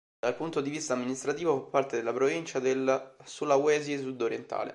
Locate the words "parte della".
1.69-2.11